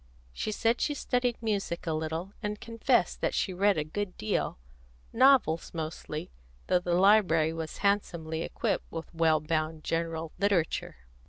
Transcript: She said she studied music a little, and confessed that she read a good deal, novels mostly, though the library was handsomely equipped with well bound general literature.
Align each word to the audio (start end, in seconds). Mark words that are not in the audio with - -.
She 0.33 0.51
said 0.51 0.81
she 0.81 0.95
studied 0.95 1.37
music 1.43 1.85
a 1.85 1.93
little, 1.93 2.33
and 2.41 2.59
confessed 2.59 3.21
that 3.21 3.35
she 3.35 3.53
read 3.53 3.77
a 3.77 3.83
good 3.83 4.17
deal, 4.17 4.57
novels 5.13 5.75
mostly, 5.75 6.31
though 6.65 6.79
the 6.79 6.95
library 6.95 7.53
was 7.53 7.77
handsomely 7.85 8.41
equipped 8.41 8.91
with 8.91 9.13
well 9.13 9.39
bound 9.39 9.83
general 9.83 10.31
literature. 10.39 11.05